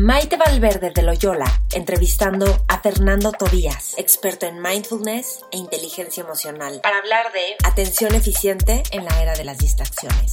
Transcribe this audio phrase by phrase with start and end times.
[0.00, 6.98] Maite Valverde de Loyola, entrevistando a Fernando Tobías, experto en mindfulness e inteligencia emocional, para
[6.98, 10.32] hablar de atención eficiente en la era de las distracciones.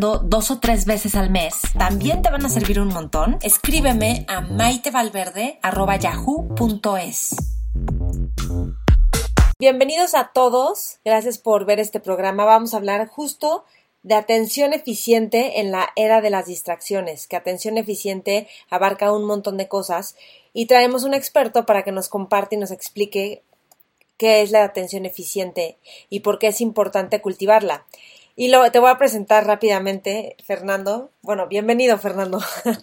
[0.00, 3.38] dos o tres veces al mes, también te van a servir un montón.
[3.42, 7.36] Escríbeme a maitevalverde.yahoo.com es.
[9.58, 12.44] Bienvenidos a todos, gracias por ver este programa.
[12.44, 13.64] Vamos a hablar justo
[14.02, 19.56] de atención eficiente en la era de las distracciones, que atención eficiente abarca un montón
[19.56, 20.16] de cosas
[20.52, 23.42] y traemos un experto para que nos comparte y nos explique
[24.16, 25.78] qué es la atención eficiente
[26.10, 27.86] y por qué es importante cultivarla.
[28.36, 31.10] Y lo, te voy a presentar rápidamente, Fernando.
[31.22, 32.40] Bueno, bienvenido, Fernando.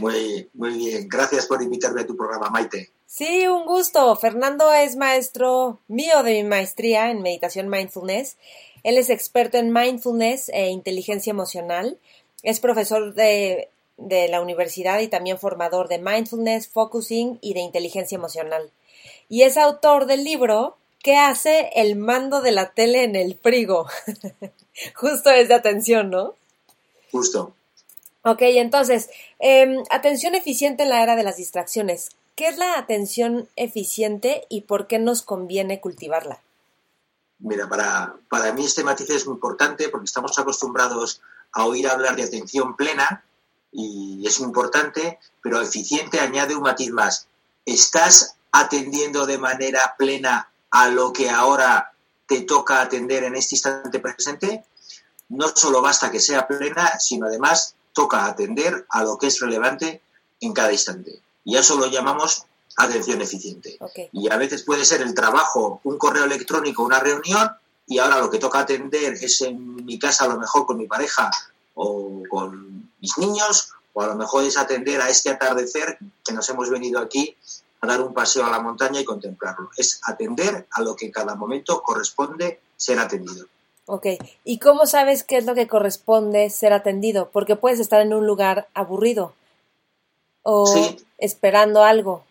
[0.00, 1.08] Muy, muy bien.
[1.08, 2.90] Gracias por invitarme a tu programa, Maite.
[3.06, 4.14] Sí, un gusto.
[4.16, 8.36] Fernando es maestro mío de mi maestría en meditación mindfulness.
[8.84, 11.98] Él es experto en mindfulness e inteligencia emocional.
[12.42, 18.16] Es profesor de, de la universidad y también formador de mindfulness, focusing y de inteligencia
[18.16, 18.70] emocional.
[19.28, 23.86] Y es autor del libro ¿Qué hace el mando de la tele en el frigo?
[24.94, 26.34] Justo es de atención, ¿no?
[27.12, 27.54] Justo.
[28.22, 32.10] Ok, entonces, em, atención eficiente en la era de las distracciones.
[32.34, 36.40] ¿Qué es la atención eficiente y por qué nos conviene cultivarla?
[37.38, 41.20] Mira, para, para mí este matiz es muy importante porque estamos acostumbrados
[41.52, 43.24] a oír hablar de atención plena
[43.72, 47.28] y es muy importante, pero eficiente añade un matiz más.
[47.64, 51.92] ¿Estás atendiendo de manera plena a lo que ahora
[52.26, 54.64] te toca atender en este instante presente?
[55.28, 60.02] No solo basta que sea plena, sino además toca atender a lo que es relevante
[60.40, 61.20] en cada instante.
[61.44, 62.44] Y eso lo llamamos
[62.76, 63.78] atención eficiente.
[64.12, 67.50] Y a veces puede ser el trabajo, un correo electrónico, una reunión,
[67.86, 70.86] y ahora lo que toca atender es en mi casa a lo mejor con mi
[70.86, 71.30] pareja
[71.74, 76.48] o con mis niños, o a lo mejor es atender a este atardecer que nos
[76.50, 77.36] hemos venido aquí
[77.80, 79.70] a dar un paseo a la montaña y contemplarlo.
[79.76, 83.46] Es atender a lo que en cada momento corresponde ser atendido.
[83.86, 84.06] Ok,
[84.44, 87.30] ¿y cómo sabes qué es lo que corresponde ser atendido?
[87.30, 89.34] Porque puedes estar en un lugar aburrido
[90.42, 92.24] o esperando algo.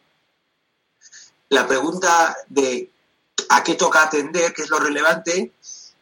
[1.49, 2.91] La pregunta de
[3.49, 5.51] a qué toca atender, qué es lo relevante,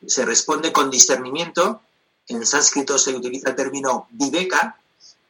[0.05, 1.81] se responde con discernimiento.
[2.27, 4.77] En sánscrito se utiliza el término viveka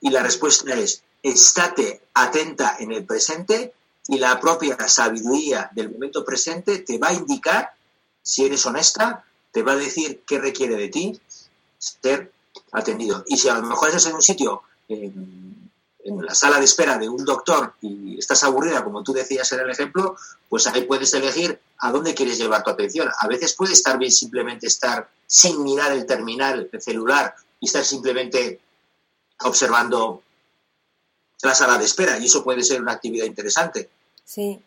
[0.02, 3.74] y la respuesta es estate atenta en el presente
[4.08, 7.74] y la propia sabiduría del momento presente te va a indicar
[8.22, 9.24] si eres honesta
[9.56, 11.22] te va a decir qué requiere de ti
[11.78, 12.30] ser
[12.74, 13.24] atendido.
[13.26, 15.72] Y si a lo mejor estás en un sitio, en,
[16.04, 19.70] la sala de espera de un doctor y estás aburrida, como tú decías en el
[19.70, 20.18] ejemplo,
[20.50, 23.10] pues ahí puedes elegir a dónde quieres llevar tu atención.
[23.18, 27.86] A veces puede estar bien simplemente estar sin mirar el terminal, el celular, y estar
[27.86, 28.60] simplemente
[29.40, 30.22] observando
[31.44, 33.90] la sala de espera, y eso puede ser una actividad interesante.
[34.26, 34.60] Sí.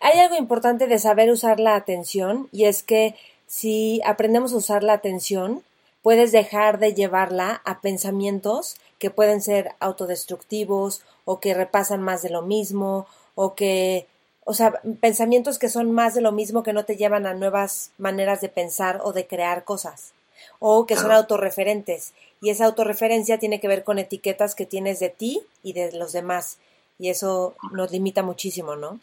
[0.00, 3.14] Hay algo importante de saber usar la atención, y es que
[3.46, 5.62] si aprendemos a usar la atención,
[6.02, 12.30] puedes dejar de llevarla a pensamientos que pueden ser autodestructivos o que repasan más de
[12.30, 14.06] lo mismo o que,
[14.44, 17.90] o sea, pensamientos que son más de lo mismo que no te llevan a nuevas
[17.98, 20.12] maneras de pensar o de crear cosas
[20.58, 22.12] o que son autorreferentes.
[22.40, 26.12] Y esa autorreferencia tiene que ver con etiquetas que tienes de ti y de los
[26.12, 26.58] demás
[26.98, 29.00] y eso nos limita muchísimo, ¿no?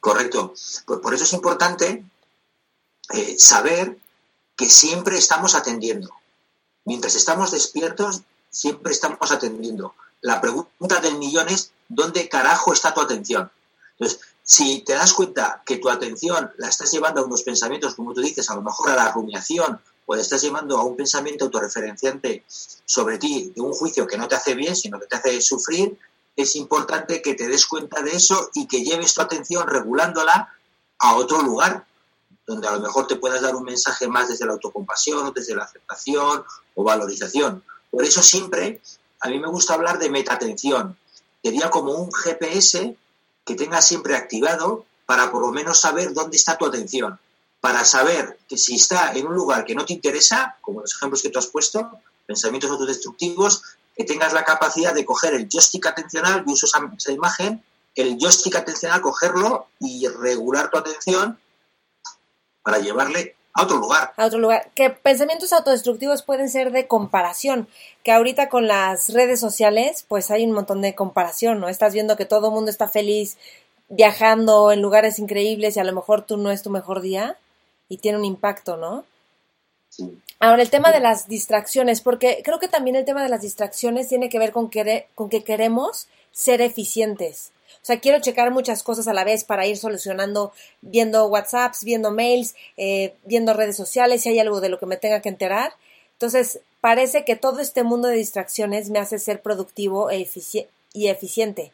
[0.00, 0.54] Correcto.
[1.02, 2.04] Por eso es importante
[3.12, 3.96] eh, saber
[4.56, 6.10] que siempre estamos atendiendo.
[6.84, 9.94] Mientras estamos despiertos, siempre estamos atendiendo.
[10.20, 13.50] La pregunta del millón es, ¿dónde carajo está tu atención?
[13.98, 18.14] Entonces, si te das cuenta que tu atención la estás llevando a unos pensamientos, como
[18.14, 21.46] tú dices, a lo mejor a la rumiación, o la estás llevando a un pensamiento
[21.46, 25.40] autorreferenciante sobre ti, de un juicio que no te hace bien, sino que te hace
[25.40, 25.98] sufrir,
[26.36, 30.52] es importante que te des cuenta de eso y que lleves tu atención regulándola
[30.98, 31.86] a otro lugar,
[32.46, 35.64] donde a lo mejor te puedas dar un mensaje más desde la autocompasión, desde la
[35.64, 36.44] aceptación
[36.74, 37.64] o valorización.
[37.90, 38.80] Por eso siempre
[39.20, 40.96] a mí me gusta hablar de metatención.
[41.42, 42.96] Sería como un GPS
[43.44, 47.18] que tengas siempre activado para por lo menos saber dónde está tu atención.
[47.60, 51.22] Para saber que si está en un lugar que no te interesa, como los ejemplos
[51.22, 51.90] que tú has puesto,
[52.26, 53.62] pensamientos autodestructivos,
[53.96, 57.64] que tengas la capacidad de coger el joystick atencional, y uso esa, imagen,
[57.94, 61.38] el joystick atencional, cogerlo y regular tu atención
[62.62, 64.12] para llevarle a otro lugar.
[64.16, 64.70] A otro lugar.
[64.74, 67.68] Que pensamientos autodestructivos pueden ser de comparación,
[68.02, 71.68] que ahorita con las redes sociales, pues hay un montón de comparación, ¿no?
[71.68, 73.38] Estás viendo que todo el mundo está feliz
[73.88, 77.38] viajando en lugares increíbles y a lo mejor tú no es tu mejor día
[77.88, 79.04] y tiene un impacto, ¿no?
[80.38, 84.08] Ahora, el tema de las distracciones, porque creo que también el tema de las distracciones
[84.08, 87.52] tiene que ver con que, con que queremos ser eficientes.
[87.76, 90.52] O sea, quiero checar muchas cosas a la vez para ir solucionando,
[90.82, 94.96] viendo WhatsApps, viendo mails, eh, viendo redes sociales, si hay algo de lo que me
[94.96, 95.72] tenga que enterar.
[96.12, 100.28] Entonces, parece que todo este mundo de distracciones me hace ser productivo e
[100.92, 101.72] y eficiente,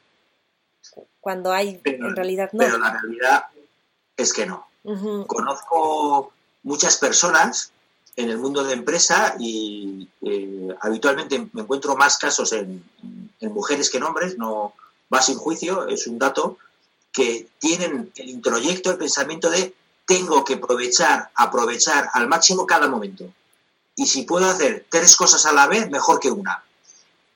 [1.21, 2.59] cuando hay en realidad no.
[2.59, 3.45] Pero la realidad
[4.17, 4.67] es que no.
[5.27, 6.33] Conozco
[6.65, 7.73] muchas personas
[8.17, 12.85] en el mundo de empresa y eh, habitualmente me encuentro más casos en,
[13.41, 14.75] mujeres que en hombres, no
[15.13, 16.59] va sin juicio, es un dato,
[17.13, 19.75] que tienen el introyecto, el pensamiento de
[20.07, 23.31] tengo que aprovechar, aprovechar al máximo cada momento.
[23.97, 26.63] Y si puedo hacer tres cosas a la vez, mejor que una.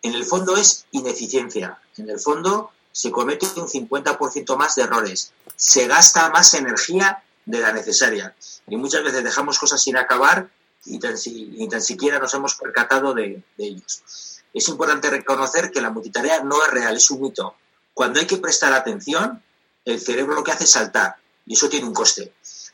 [0.02, 1.78] En el fondo es ineficiencia.
[1.96, 5.32] En el fondo se comete un 50% más de errores.
[5.56, 8.34] Se gasta más energía de la necesaria.
[8.68, 10.48] Y muchas veces dejamos cosas sin acabar
[10.86, 10.98] y
[11.56, 14.02] ni tan siquiera nos hemos percatado de, ellos.
[14.52, 17.54] Es importante reconocer que la multitarea no es real, es un mito.
[17.92, 19.42] Cuando hay que prestar atención,
[19.84, 21.16] el cerebro lo que hace es saltar
[21.46, 22.32] y eso tiene un coste.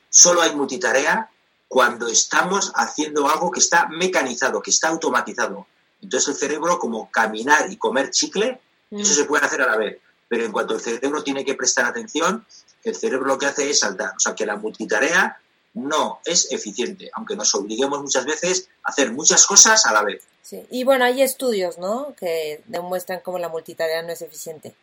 [0.08, 1.30] Solo hay multitarea
[1.68, 5.66] cuando estamos haciendo algo que está mecanizado, que está automatizado.
[6.02, 8.60] Entonces el cerebro, como caminar y comer chicle,
[8.90, 9.16] eso mm.
[9.16, 9.98] se puede hacer a la vez.
[10.28, 12.44] Pero en cuanto el cerebro tiene que prestar atención,
[12.84, 14.12] el cerebro lo que hace es saltar.
[14.16, 15.38] O sea que la multitarea
[15.74, 20.22] no es eficiente, aunque nos obliguemos muchas veces a hacer muchas cosas a la vez.
[20.42, 22.14] Sí, y bueno, hay estudios, ¿no?
[22.16, 24.74] Que demuestran cómo la multitarea no es eficiente.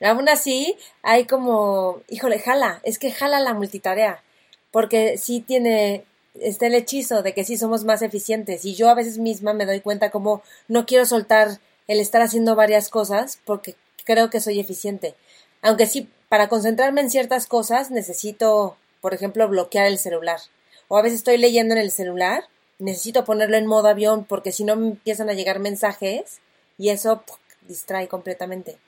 [0.00, 4.22] Aún así, hay como, híjole, jala, es que jala la multitarea,
[4.70, 6.04] porque sí tiene,
[6.34, 9.66] está el hechizo de que sí somos más eficientes, y yo a veces misma me
[9.66, 14.60] doy cuenta como no quiero soltar el estar haciendo varias cosas porque creo que soy
[14.60, 15.16] eficiente.
[15.60, 20.40] Aunque sí, para concentrarme en ciertas cosas necesito por ejemplo, bloquear el celular.
[20.88, 22.44] O a veces estoy leyendo en el celular,
[22.78, 26.40] necesito ponerlo en modo avión porque si no me empiezan a llegar mensajes
[26.78, 27.22] y eso
[27.62, 28.78] distrae completamente.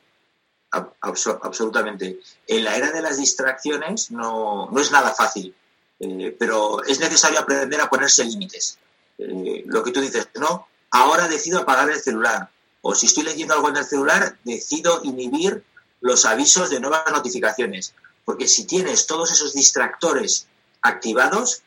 [1.00, 2.18] absolutamente.
[2.46, 5.54] En la era de las distracciones no, es nada fácil,
[6.00, 8.78] eh, pero es necesario aprender a ponerse límites.
[9.18, 12.50] Eh, lo que tú dices, no, ahora decido apagar el celular.
[12.80, 15.62] O si estoy leyendo algo en el celular, decido inhibir
[16.00, 17.94] los avisos de nuevas notificaciones.
[18.24, 20.46] Porque si tienes todos esos distractores
[20.80, 21.62] activados,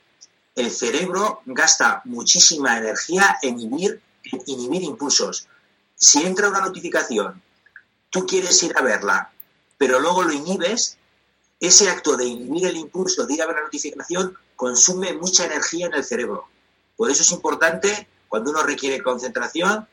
[0.55, 4.01] el cerebro gasta muchísima energía en inhibir,
[4.83, 5.47] impulsos.
[5.95, 7.41] Si entra una notificación,
[8.09, 9.31] tú quieres ir a verla,
[9.77, 10.97] pero luego lo inhibes,
[11.59, 15.87] ese acto de inhibir el impulso de ir a ver la notificación consume mucha energía
[15.87, 16.47] en el cerebro.
[16.95, 19.87] Por eso es importante, cuando uno requiere concentración,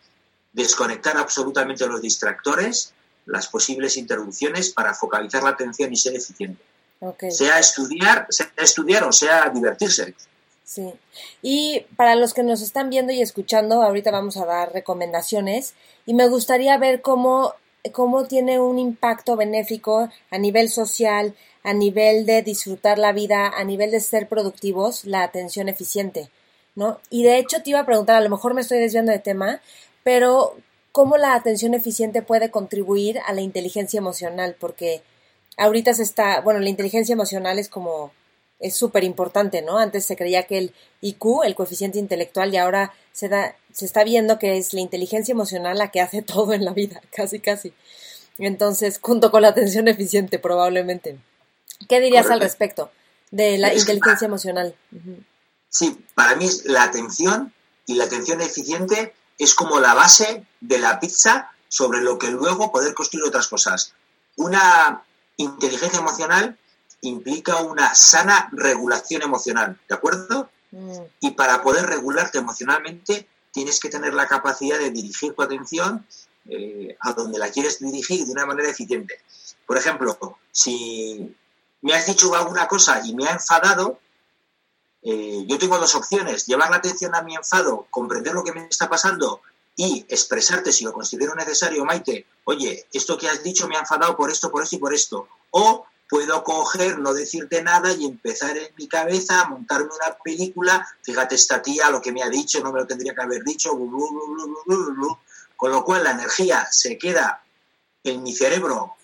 [0.52, 2.92] desconectar absolutamente los distractores
[3.26, 6.62] las posibles interrupciones para focalizar la atención y ser eficiente.
[7.30, 10.14] Sea estudiar, sea estudiar o sea divertirse.
[10.64, 10.92] Sí.
[11.42, 15.74] Y para los que nos están viendo y escuchando, ahorita vamos a dar recomendaciones
[16.06, 17.54] y me gustaría ver cómo,
[17.92, 23.64] cómo tiene un impacto benéfico a nivel social, a nivel de disfrutar la vida, a
[23.64, 26.30] nivel de ser productivos, la atención eficiente,
[26.74, 27.00] ¿no?
[27.10, 29.60] Y de hecho te iba a preguntar, a lo mejor me estoy desviando de tema,
[30.04, 30.56] pero
[30.92, 35.02] cómo la atención eficiente puede contribuir a la inteligencia emocional, porque
[35.56, 38.12] ahorita se está, bueno, la inteligencia emocional es como,
[38.60, 39.78] es súper importante, ¿no?
[39.78, 44.04] Antes se creía que el IQ, el coeficiente intelectual, y ahora se, da, se está
[44.04, 47.72] viendo que es la inteligencia emocional la que hace todo en la vida, casi, casi.
[48.38, 51.18] Entonces, junto con la atención eficiente, probablemente.
[51.88, 52.90] ¿Qué dirías al respecto
[53.30, 54.74] de la inteligencia emocional?
[55.68, 57.52] Sí, para mí la atención
[57.86, 62.70] y la atención eficiente es como la base de la pizza sobre lo que luego
[62.70, 63.94] poder construir otras cosas.
[64.36, 65.02] Una
[65.36, 66.58] inteligencia emocional
[67.00, 70.50] implica una sana regulación emocional, ¿de acuerdo?
[70.70, 70.98] Mm.
[71.20, 76.06] Y para poder regularte emocionalmente tienes que tener la capacidad de dirigir tu atención
[76.48, 79.20] eh, a donde la quieres dirigir de una manera eficiente.
[79.66, 81.34] Por ejemplo, si
[81.82, 84.00] me has dicho alguna cosa y me ha enfadado,
[85.02, 88.66] eh, yo tengo dos opciones, llevar la atención a mi enfado, comprender lo que me
[88.66, 89.42] está pasando
[89.74, 94.16] y expresarte si lo considero necesario, Maite, oye, esto que has dicho me ha enfadado
[94.16, 95.28] por esto, por esto y por esto.
[95.50, 100.86] O puedo coger, no decirte nada y empezar en mi cabeza a montarme una película,
[101.02, 103.70] fíjate esta tía, lo que me ha dicho, no me lo tendría que haber dicho,
[105.56, 107.42] con lo cual la energía se queda
[108.04, 108.94] en mi cerebro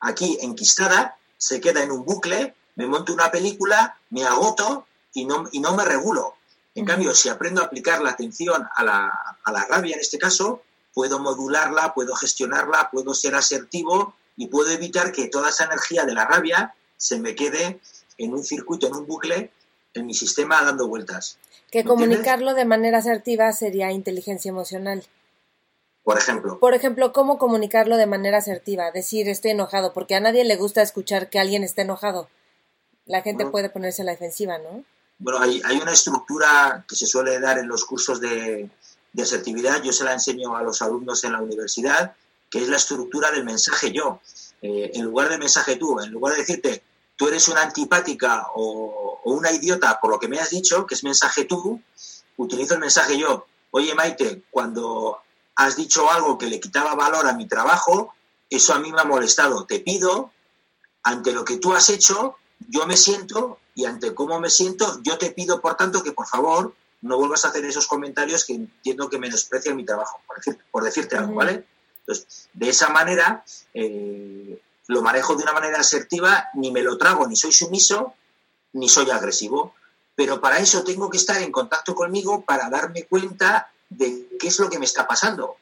[0.00, 5.48] aquí enquistada, se queda en un bucle, me monto una película, me agoto y no,
[5.52, 6.34] y no me regulo.
[6.74, 10.18] En cambio, si aprendo a aplicar la atención a la, a la rabia en este
[10.18, 16.04] caso, puedo modularla, puedo gestionarla, puedo ser asertivo y puedo evitar que toda esa energía
[16.04, 17.80] de la rabia se me quede
[18.18, 19.50] en un circuito, en un bucle,
[19.94, 21.38] en mi sistema dando vueltas.
[21.70, 25.04] Que comunicarlo de manera asertiva sería inteligencia emocional.
[26.02, 26.58] Por ejemplo.
[26.60, 28.90] Por ejemplo, ¿cómo comunicarlo de manera asertiva?
[28.90, 32.28] Decir estoy enojado, porque a nadie le gusta escuchar que alguien esté enojado.
[33.06, 34.84] La gente puede ponerse a la defensiva, ¿no?
[35.18, 38.68] Bueno, hay, hay, una estructura que se suele dar en los cursos de,
[39.12, 42.14] de asertividad, yo se la enseño a los alumnos en la universidad,
[42.50, 44.20] que es la estructura del mensaje yo.
[44.60, 46.82] Eh, en lugar del mensaje tú, en lugar de decirte
[47.16, 50.94] tú eres una antipática o, o, una idiota por lo que me has dicho, que
[50.94, 51.80] es mensaje tú,
[52.36, 53.46] utilizo el mensaje yo.
[53.70, 55.18] Oye, Maite, cuando
[55.56, 58.14] has dicho algo que le quitaba valor a mi trabajo,
[58.50, 59.64] eso a mí me ha molestado.
[59.64, 60.32] Te pido,
[61.02, 62.36] ante lo que tú has hecho,
[62.68, 66.26] yo me siento y ante cómo me siento, yo te pido, por tanto, que por
[66.26, 70.58] favor no vuelvas a hacer esos comentarios que entiendo que menosprecian mi trabajo, por, decir,
[70.70, 71.64] por decirte algo, ¿vale?
[72.00, 73.44] Entonces, de esa manera
[73.74, 78.14] eh, lo manejo de una manera asertiva, ni me lo trago, ni soy sumiso,
[78.72, 79.74] ni soy agresivo.
[80.14, 84.58] Pero para eso tengo que estar en contacto conmigo para darme cuenta de qué es
[84.58, 85.56] lo que me está pasando.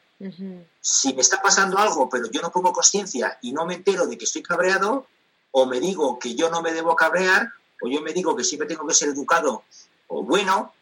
[0.80, 4.16] Si me está pasando algo, pero yo no pongo conciencia y no me entero de
[4.16, 5.06] que estoy cabreado,
[5.52, 8.68] o me digo que yo no me debo cabrear, o yo me digo que siempre
[8.68, 9.64] tengo que ser educado
[10.12, 10.74] o bueno,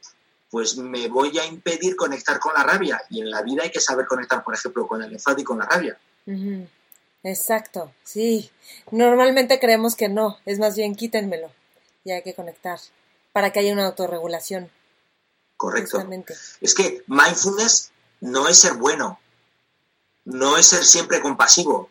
[0.50, 3.00] pues me voy a impedir conectar con la rabia.
[3.09, 5.59] Y en la vida hay que saber conectar, por ejemplo, con el enfado y con
[5.59, 5.97] la rabia.
[7.23, 8.50] Exacto, sí.
[8.91, 11.53] Normalmente creemos que no, es más bien quítenmelo
[12.03, 12.81] y hay que conectar
[13.33, 14.69] para que haya una autorregulación.
[15.57, 16.03] Correcto.
[16.61, 19.21] Es que mindfulness no es ser bueno,
[20.25, 21.89] no es ser siempre compasivo,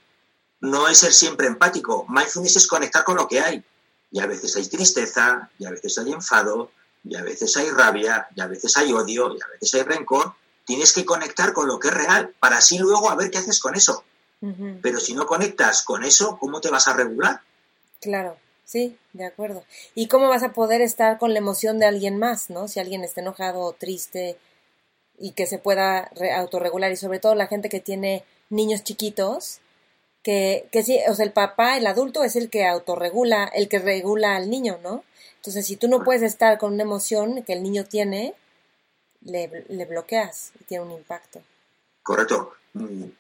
[0.62, 2.06] no es ser siempre empático.
[2.10, 3.64] Mindfulness es conectar con lo que hay.
[4.12, 6.72] Y a veces hay tristeza, y a veces hay enfado,
[7.04, 10.34] y a veces hay rabia, y a veces hay odio, y a veces hay rencor,
[10.66, 13.60] tienes que conectar con lo que es real, para así luego a ver qué haces
[13.60, 14.04] con eso.
[14.82, 17.42] Pero si no conectas con eso, ¿cómo te vas a regular?
[18.00, 19.66] Claro, sí, de acuerdo.
[19.96, 22.70] ¿Y cómo vas a poder estar con la emoción de alguien más, no?
[22.70, 24.38] Si alguien está enojado o triste
[25.18, 29.60] y que se pueda autorregular, y sobre todo la gente que tiene niños chiquitos,
[30.24, 33.80] que, que sí, o sea, el papá, el adulto es el que autorregula, el que
[33.80, 35.04] regula al niño, ¿no?
[35.38, 38.36] Entonces, si tú no puedes estar con una emoción que el niño tiene,
[39.22, 39.48] le,
[39.86, 41.42] bloqueas y tiene un impacto.
[42.04, 42.54] Correcto.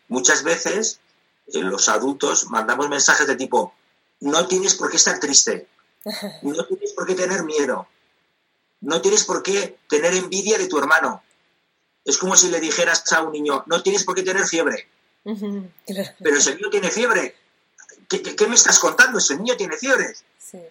[0.07, 0.99] Muchas veces
[1.47, 3.73] eh, los adultos mandamos mensajes de tipo,
[4.19, 5.67] no tienes por qué estar triste,
[6.41, 7.87] no tienes por qué tener miedo,
[8.81, 11.23] no tienes por qué tener envidia de tu hermano.
[12.05, 14.87] Es como si le dijeras a un niño, no tienes por qué tener fiebre.
[15.23, 17.35] Pero ese niño tiene fiebre.
[18.07, 19.19] ¿Qué, qué me estás contando?
[19.19, 20.13] Ese niño tiene fiebre.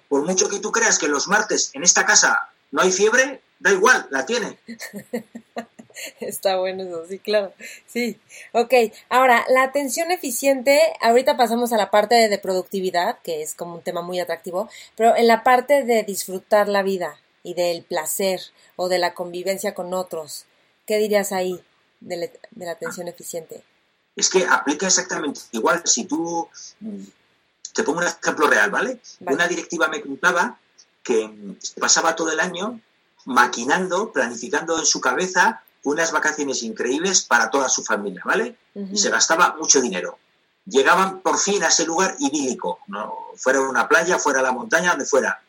[0.08, 3.72] Por mucho que tú creas que los martes en esta casa no hay fiebre, da
[3.72, 4.58] igual, la tiene.
[6.20, 7.52] Está bueno eso, sí, claro.
[7.86, 8.20] Sí.
[8.52, 8.72] Ok,
[9.08, 13.82] ahora, la atención eficiente, ahorita pasamos a la parte de productividad, que es como un
[13.82, 18.40] tema muy atractivo, pero en la parte de disfrutar la vida y del placer
[18.76, 20.46] o de la convivencia con otros,
[20.86, 21.62] ¿qué dirías ahí
[22.00, 23.62] de, la atención eficiente?
[24.18, 25.80] Es que aplica exactamente igual.
[25.84, 26.48] Si tú
[27.72, 29.00] te pongo un ejemplo real, ¿vale?
[29.20, 30.58] Una directiva me contaba
[31.04, 32.80] que pasaba todo el año
[33.26, 38.56] maquinando, planificando en su cabeza unas vacaciones increíbles para toda su familia, ¿vale?
[38.74, 40.18] Y se gastaba mucho dinero.
[40.64, 43.14] Llegaban por fin a ese lugar idílico, ¿no?
[43.36, 45.40] fuera una playa, fuera la montaña, donde fuera.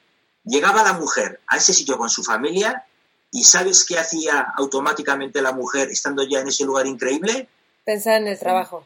[0.43, 2.85] Llegaba la mujer a ese sitio con su familia
[3.31, 7.49] y ¿sabes qué hacía automáticamente la mujer estando ya en ese lugar increíble?
[7.89, 8.85] Pensar en el trabajo.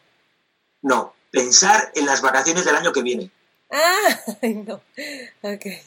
[0.82, 3.30] No, pensar en las vacaciones del año que viene.
[3.70, 4.80] Ah, no.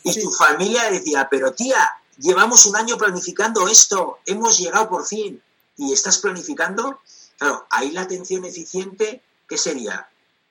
[0.05, 1.79] y su familia decía, pero tía,
[2.19, 5.43] llevamos un año planificando esto, hemos llegado por fin,
[5.79, 7.01] y estás planificando.
[7.39, 10.11] Claro, ahí la atención eficiente, ¿qué sería?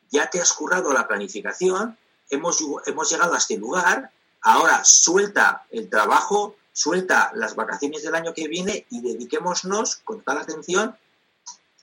[0.09, 1.95] Ya te has currado la planificación,
[2.31, 4.09] hemos, hemos llegado a este lugar,
[4.41, 10.37] ahora suelta el trabajo, suelta las vacaciones del año que viene y dediquémonos con toda
[10.37, 10.97] la atención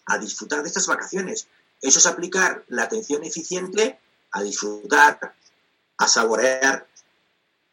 [0.06, 1.47] a disfrutar de estas vacaciones.
[1.80, 3.99] Eso es aplicar la atención eficiente
[4.32, 5.35] a disfrutar,
[5.99, 6.87] a saborear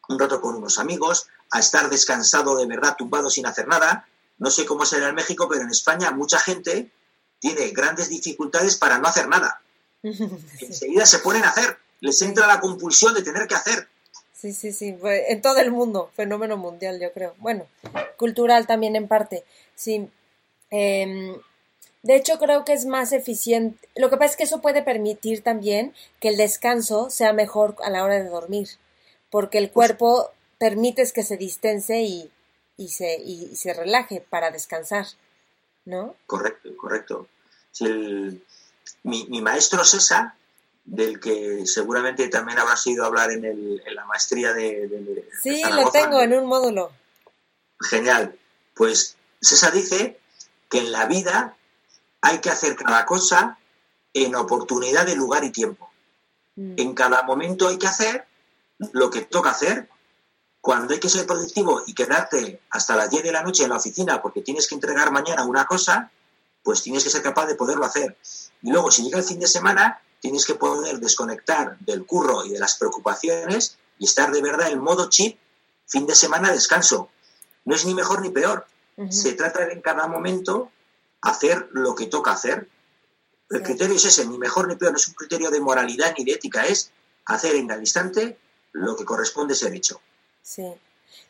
[0.08, 4.06] un rato con unos amigos, a estar descansado de verdad, tumbado sin hacer nada.
[4.38, 6.90] No sé cómo será en México, pero en España mucha gente
[7.38, 9.62] tiene grandes dificultades para no hacer nada.
[10.02, 13.88] Enseguida se ponen a hacer, les entra la compulsión de tener que hacer.
[14.34, 17.34] Sí, sí, sí, en todo el mundo, fenómeno mundial, yo creo.
[17.38, 17.66] Bueno,
[18.16, 19.44] cultural también en parte.
[19.74, 20.08] Sí,
[20.70, 21.36] em,
[22.02, 23.88] De hecho, creo que es más eficiente.
[23.94, 27.90] Lo que pasa es que eso puede permitir también que el descanso sea mejor a
[27.90, 28.68] la hora de dormir,
[29.30, 32.30] porque el cuerpo permites que se distense y,
[32.76, 35.06] y, se, y, se relaje para descansar,
[35.84, 36.16] ¿no?
[36.26, 37.28] Correcto, correcto.
[37.70, 38.44] Si el,
[39.02, 40.34] mi, mi, maestro César,
[40.84, 44.88] del que seguramente también habrás ido a hablar en, el, en la maestría de...
[44.88, 46.92] de sí, lo tengo en un módulo.
[47.78, 48.36] Genial.
[48.74, 50.18] Pues César dice
[50.70, 51.56] que en la vida
[52.20, 53.58] hay que hacer cada cosa
[54.12, 55.90] en oportunidad de lugar y tiempo.
[56.56, 56.74] Mm.
[56.76, 58.26] En cada momento hay que hacer
[58.92, 59.88] lo que toca hacer.
[60.60, 63.76] Cuando hay que ser productivo y quedarte hasta las 10 de la noche en la
[63.76, 66.10] oficina porque tienes que entregar mañana una cosa,
[66.62, 68.18] pues tienes que ser capaz de poderlo hacer.
[68.62, 72.50] Y luego, si llega el fin de semana, tienes que poder desconectar del curro y
[72.50, 75.38] de las preocupaciones y estar de verdad en modo chip,
[75.86, 77.08] fin de semana, descanso.
[77.64, 78.66] No es ni mejor ni peor.
[79.08, 80.70] Se trata de en cada momento
[81.22, 82.68] hacer lo que toca hacer.
[83.50, 86.24] El criterio es ese, ni mejor ni peor, no es un criterio de moralidad ni
[86.24, 86.92] de ética, es
[87.26, 88.38] hacer en el instante
[88.72, 90.00] lo que corresponde ser hecho.
[90.42, 90.72] Sí,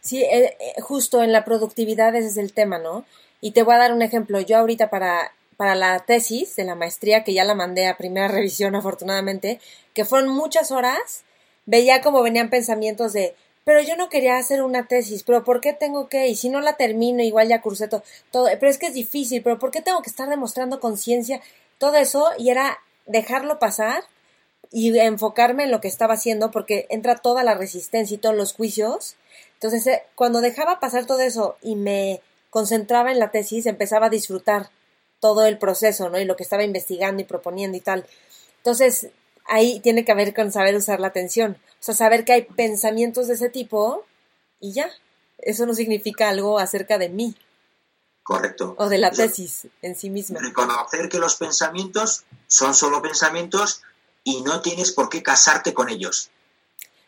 [0.01, 3.05] sí, eh, eh, justo en la productividad ese es el tema, ¿no?
[3.41, 4.41] Y te voy a dar un ejemplo.
[4.41, 8.29] Yo ahorita para, para la tesis de la maestría, que ya la mandé a primera
[8.29, 9.61] revisión afortunadamente,
[9.95, 11.25] que fueron muchas horas,
[11.65, 13.35] veía como venían pensamientos de,
[13.71, 16.27] pero yo no quería hacer una tesis, pero ¿por qué tengo que?
[16.27, 19.45] Y si no la termino, igual ya cursé todo, todo, pero es que es difícil,
[19.45, 21.41] pero ¿por qué tengo que estar demostrando conciencia?
[21.79, 24.03] Todo eso, y era dejarlo pasar
[24.73, 28.55] y enfocarme en lo que estaba haciendo, porque entra toda la resistencia y todos los
[28.55, 29.15] juicios.
[29.55, 34.11] Entonces, eh, cuando dejaba pasar todo eso y me concentraba en la tesis, empezaba a
[34.11, 34.71] disfrutar
[35.21, 36.19] todo el proceso, ¿no?
[36.19, 38.05] Y lo que estaba investigando y proponiendo y tal.
[38.57, 39.11] Entonces,
[39.47, 41.57] ahí tiene que haber con saber usar la atención.
[41.81, 44.05] O sea, saber que hay pensamientos de ese tipo
[44.61, 44.91] y ya.
[45.39, 47.35] Eso no significa algo acerca de mí.
[48.23, 48.75] Correcto.
[48.79, 50.39] O de la tesis en sí misma.
[50.41, 53.83] Reconocer que los pensamientos son solo pensamientos
[54.23, 56.31] y no tienes por qué casarte con ellos.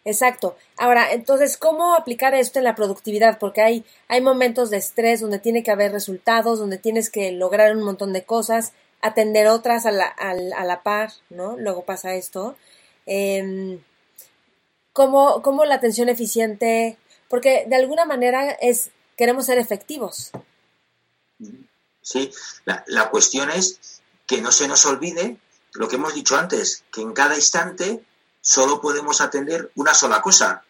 [0.04, 0.56] Exacto.
[0.78, 3.38] Ahora, entonces, ¿cómo aplicar esto en la productividad?
[3.38, 7.76] Porque hay, hay momentos de estrés donde tiene que haber resultados, donde tienes que lograr
[7.76, 11.56] un montón de cosas, atender otras a la, a, la par, ¿no?
[11.58, 12.56] Luego pasa esto.
[13.06, 13.80] Eh,
[14.92, 16.96] ¿cómo, ¿Cómo la atención eficiente?
[17.28, 20.30] Porque de alguna manera es, queremos ser efectivos.
[22.00, 22.30] Sí,
[22.64, 25.36] la, la cuestión es que no se nos olvide
[25.74, 28.04] lo que hemos dicho antes, que en cada instante
[28.40, 30.64] solo podemos atender una sola cosa.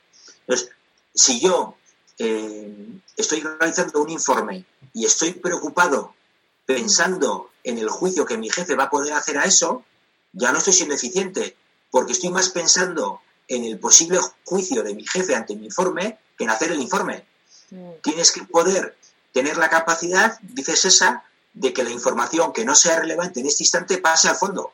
[0.47, 0.71] Entonces,
[1.14, 1.77] si yo
[2.18, 6.14] eh, estoy realizando un informe y estoy preocupado
[6.74, 9.85] pensando en el juicio que mi jefe va a poder hacer a eso,
[10.32, 11.56] ya no estoy siendo eficiente,
[11.90, 16.44] porque estoy más pensando en el posible juicio de mi jefe ante mi informe que
[16.44, 17.26] en hacer el informe.
[17.70, 17.90] Mm.
[18.02, 18.96] Tienes que poder
[19.32, 23.64] tener la capacidad, dices esa, de que la información que no sea relevante en este
[23.64, 24.72] instante pase al fondo.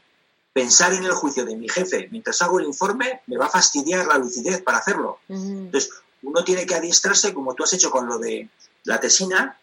[0.53, 4.07] Pensar en el juicio de mi jefe mientras hago el informe me va a fastidiar
[4.07, 5.19] la lucidez para hacerlo.
[5.29, 5.91] Entonces,
[6.23, 8.49] uno tiene que adiestrarse, como tú has hecho con lo de
[8.85, 9.59] la tesina,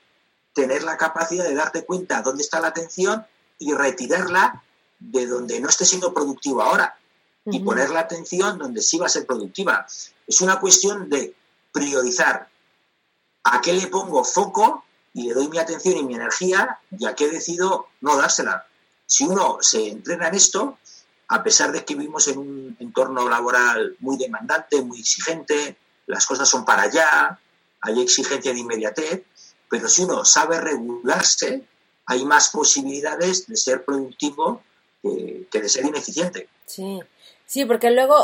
[0.56, 3.24] tener la capacidad de darte cuenta dónde está la atención
[3.60, 4.64] y retirarla
[4.98, 6.98] de donde no esté siendo productivo ahora
[7.46, 9.86] y poner la atención donde sí va a ser productiva.
[10.26, 11.36] Es una cuestión de
[11.72, 12.48] priorizar
[13.44, 17.14] a qué le pongo foco y le doy mi atención y mi energía y a
[17.14, 18.66] qué decido no dársela.
[19.06, 20.80] Si uno se entrena en esto,
[21.28, 26.48] a pesar de que vivimos en un entorno laboral muy demandante, muy exigente, las cosas
[26.48, 27.40] son para allá,
[27.82, 29.24] hay exigencia de inmediatez,
[29.70, 31.62] pero si uno sabe regularse,
[32.06, 34.62] hay más posibilidades de ser productivo
[35.02, 36.48] que, de ser ineficiente.
[36.66, 37.00] Sí,
[37.46, 38.16] sí, porque luego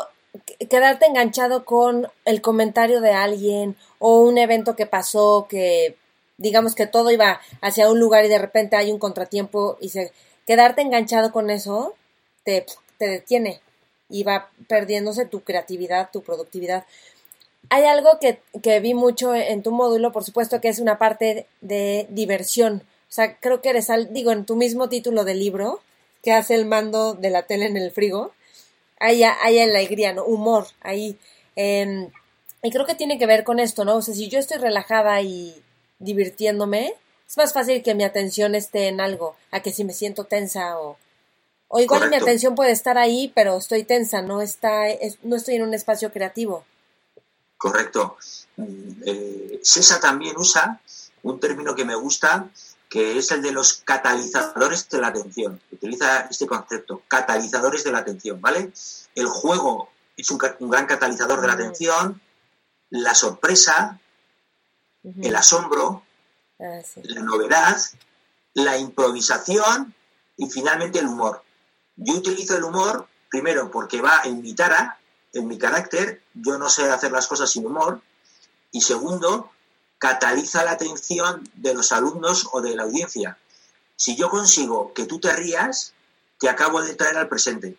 [0.70, 5.98] quedarte enganchado con el comentario de alguien o un evento que pasó que
[6.38, 10.12] digamos que todo iba hacia un lugar y de repente hay un contratiempo y se
[10.48, 11.96] quedarte enganchado con eso
[12.44, 12.66] te,
[12.98, 13.62] te detiene
[14.10, 16.86] y va perdiéndose tu creatividad, tu productividad.
[17.70, 22.08] Hay algo que, vi mucho en tu módulo, por supuesto que es una parte de,
[22.10, 22.84] diversión.
[23.10, 25.82] O sea, creo que eres, al, digo, en tu mismo título del libro,
[26.24, 28.34] que hace el mando de la tele en el frigo,
[29.00, 30.24] hay, hay alegría, ¿no?
[30.26, 31.18] Humor ahí.
[31.56, 32.10] Em,
[32.64, 33.96] y creo que tiene que ver con esto, ¿no?
[33.96, 35.56] O sea, si yo estoy relajada y
[36.00, 36.94] divirtiéndome,
[37.28, 40.80] es más fácil que mi atención esté en algo, a que si me siento tensa
[40.80, 40.98] o...
[41.74, 44.88] O igual mi atención puede estar ahí, pero estoy tensa, no, está,
[45.24, 46.66] no estoy en un espacio creativo.
[47.62, 48.18] Correcto.
[49.06, 50.82] Eh, César también usa
[51.22, 52.50] un término que me gusta,
[52.90, 55.62] que es el de los catalizadores de la atención.
[55.72, 58.74] Utiliza este concepto, catalizadores de la atención, ¿vale?
[59.14, 62.20] El juego es un, gran catalizador de la atención,
[62.90, 64.00] la sorpresa,
[65.04, 66.04] el asombro,
[66.60, 67.80] ah, la novedad,
[68.56, 69.94] la improvisación
[70.36, 71.44] y finalmente el humor.
[71.96, 74.98] Yo utilizo el humor primero porque va en mi tara,
[75.34, 78.02] en mi carácter, yo no sé hacer las cosas sin humor,
[78.72, 79.52] y segundo,
[79.98, 83.38] cataliza la atención de los alumnos o de la audiencia.
[83.96, 85.94] Si yo consigo que tú te rías,
[86.40, 87.78] te acabo de traer al presente.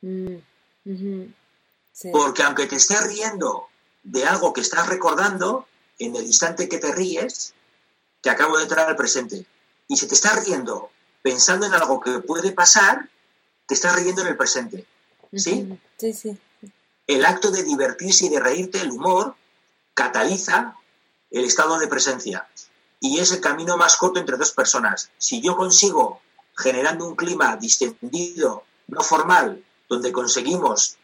[0.00, 0.36] Mm,
[2.12, 3.66] porque aunque te estés riendo
[4.02, 5.66] de algo que estás recordando,
[5.98, 7.54] en el instante que te ríes,
[8.22, 9.44] te acabo de traer al presente.
[9.88, 10.90] Y si te estás riendo
[11.22, 13.10] pensando en algo que puede pasar,
[13.66, 14.86] te estás riendo en el presente.
[15.34, 15.78] ¿Sí?
[15.98, 16.38] Sí, sí.
[17.08, 19.34] El acto de divertirse y de reírte, el humor,
[19.94, 20.76] cataliza
[21.32, 22.46] el estado de presencia.
[23.00, 25.10] Y es el camino más corto entre dos personas.
[25.18, 26.20] Si yo consigo,
[26.56, 30.98] generando un clima distendido, no formal, donde conseguimos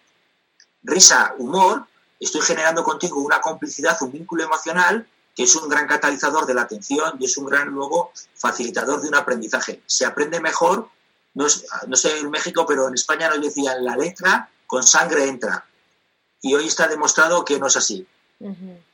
[0.85, 1.87] risa, humor,
[2.21, 6.63] estoy generando contigo una complicidad, un vínculo emocional que es un gran catalizador de la
[6.63, 9.83] atención y es un gran luego facilitador de un aprendizaje.
[9.87, 10.89] Se aprende mejor,
[11.35, 15.67] no, sé en México, pero en España nos decían la letra con sangre entra.
[16.45, 18.07] Y hoy está demostrado que no es así.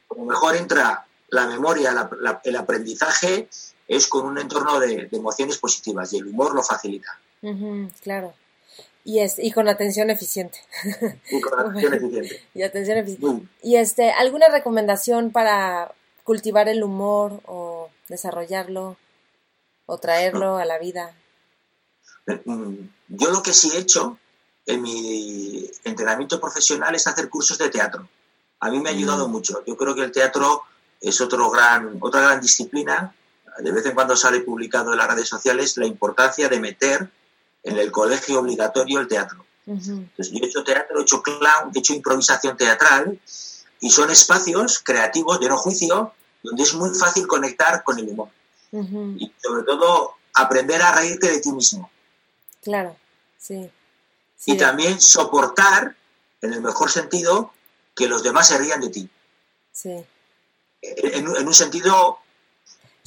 [0.07, 2.09] Como mejor entra la memoria,
[2.45, 3.49] el aprendizaje
[3.89, 7.19] es con un entorno de, emociones positivas y el humor lo facilita.
[8.05, 8.35] claro.
[9.03, 10.61] Y, es, y con atención eficiente.
[11.29, 12.41] Y con atención eficiente.
[12.55, 13.49] y atención eficiente.
[13.65, 18.97] Y este, ¿alguna recomendación para cultivar el humor o desarrollarlo
[19.87, 21.17] o traerlo a la vida?
[22.45, 22.75] Mm,
[23.09, 24.19] yo lo que sí he hecho
[24.71, 28.09] en mi entrenamiento profesional es hacer cursos de teatro.
[28.61, 29.31] A mí me ha ayudado mm.
[29.31, 29.65] mucho.
[29.67, 30.63] Yo creo que el teatro
[31.01, 33.15] es otro gran, otra gran disciplina.
[33.59, 37.11] De vez en cuando sale publicado en las redes sociales la importancia de meter
[37.63, 39.45] en el colegio obligatorio el teatro.
[39.67, 43.21] Entonces, yo he hecho teatro, he hecho clown, he hecho improvisación teatral
[43.81, 48.29] y son espacios creativos de no juicio donde es muy fácil conectar con el humor.
[48.73, 51.91] Y sobre todo aprender a reírte de ti mismo.
[52.63, 52.97] Claro,
[53.39, 53.71] sí.
[54.47, 55.97] Y también soportar,
[56.41, 57.53] en el mejor sentido,
[57.95, 59.09] que los demás se rían de ti.
[59.73, 60.05] Sí.
[60.83, 62.19] En, en un sentido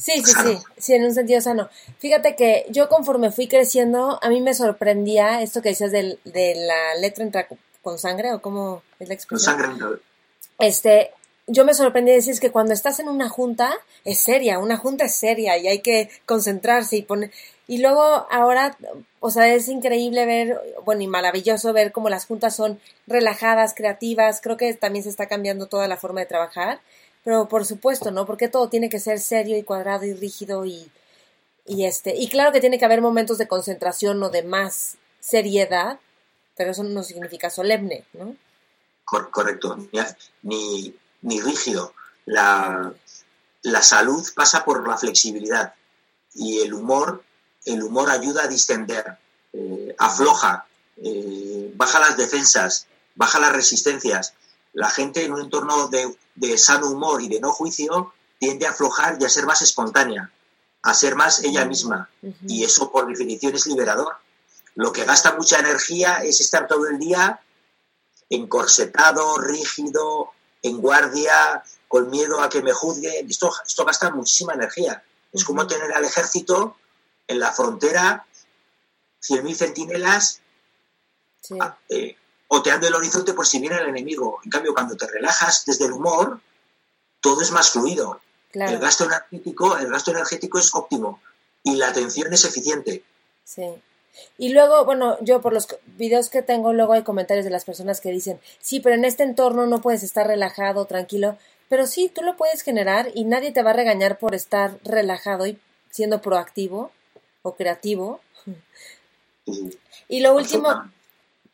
[0.03, 1.69] Sí, sí, sí, sí, en un sentido sano.
[1.99, 6.55] Fíjate que yo conforme fui creciendo, a mí me sorprendía esto que decías de, de
[6.55, 7.47] la letra entra
[7.81, 9.55] con sangre o cómo es la expresión.
[9.55, 9.99] Con sangre.
[10.59, 11.11] Este,
[11.47, 15.15] yo me sorprendí decir que cuando estás en una junta es seria, una junta es
[15.15, 17.31] seria y hay que concentrarse y poner
[17.67, 18.77] y luego ahora,
[19.19, 24.41] o sea, es increíble ver, bueno, y maravilloso ver cómo las juntas son relajadas, creativas,
[24.41, 26.79] creo que también se está cambiando toda la forma de trabajar
[27.23, 28.25] pero por supuesto, ¿no?
[28.25, 30.91] Porque todo tiene que ser serio y cuadrado y rígido y,
[31.65, 35.99] y este, y claro que tiene que haber momentos de concentración o de más seriedad,
[36.57, 38.35] pero eso no significa solemne, ¿no?
[39.05, 39.77] correcto,
[40.41, 41.93] ni, ni rígido.
[42.25, 42.93] La,
[43.61, 45.75] la, salud pasa por la flexibilidad
[46.33, 47.23] y el humor,
[47.65, 49.17] el humor ayuda a distender,
[49.53, 50.65] eh, afloja,
[50.97, 54.33] eh, baja las defensas, baja las resistencias.
[54.73, 58.71] La gente en un entorno de de sano humor y de no juicio tiende a
[58.71, 60.31] aflojar y a ser más espontánea,
[60.81, 62.09] a ser más ella misma.
[62.47, 64.15] Y eso, por definición, es liberador.
[64.75, 67.39] Lo que gasta mucha energía es estar todo el día
[68.29, 73.29] encorsetado, rígido, en guardia, con miedo a que me juzguen.
[73.29, 75.03] Esto, esto gasta muchísima energía.
[75.31, 76.77] Es como tener al ejército
[77.27, 78.25] en la frontera,
[79.21, 80.41] 100.000 centinelas,
[81.89, 82.15] eh,
[82.47, 84.39] oteando el horizonte por si viene el enemigo.
[84.43, 86.41] En cambio, cuando te relajas desde el humor,
[87.21, 88.21] todo es más fluido.
[88.51, 91.19] El, gasto energético, el gasto energético es óptimo
[91.63, 93.03] y la atención es eficiente.
[93.43, 93.65] Sí.
[94.37, 97.99] Y luego, bueno, yo por los videos que tengo, luego hay comentarios de las personas
[97.99, 102.21] que dicen, sí, pero en este entorno no puedes estar relajado, tranquilo, pero sí, tú
[102.21, 105.59] lo puedes generar y nadie te va a regañar por estar relajado y
[105.89, 106.91] siendo proactivo
[107.43, 108.19] o creativo.
[110.07, 110.69] Y lo último,